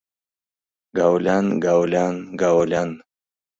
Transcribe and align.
Гаолян, 0.97 1.45
гаолян, 1.63 2.15
гаолян... 2.41 2.89